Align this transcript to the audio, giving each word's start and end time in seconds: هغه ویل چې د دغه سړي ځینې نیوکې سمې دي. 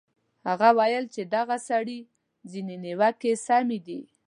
هغه 0.47 0.69
ویل 0.77 1.05
چې 1.13 1.21
د 1.25 1.29
دغه 1.35 1.55
سړي 1.69 1.99
ځینې 2.51 2.75
نیوکې 2.85 3.31
سمې 3.47 3.79
دي. 3.87 4.01